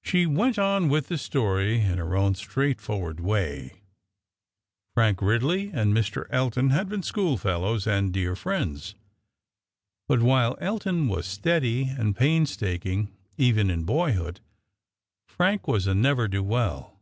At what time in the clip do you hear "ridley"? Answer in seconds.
5.20-5.70